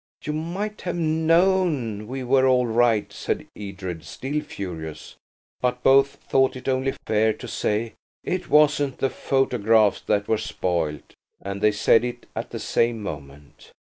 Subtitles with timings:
[0.23, 5.15] "You might have known we were all right," said Edred, still furious;
[5.59, 7.93] but both thought it only fair to say,
[8.23, 13.73] "It wasn't the photographs that were spoiled"–and they said it at the same moment.